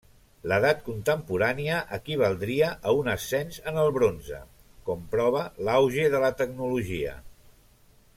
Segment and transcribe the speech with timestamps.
[0.51, 4.39] L'edat contemporània equivaldria a un ascens en el bronze,
[4.89, 7.15] com prova l'auge de la tecnologia.